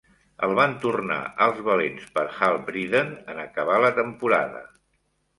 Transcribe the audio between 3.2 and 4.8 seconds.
en acabar la temporada.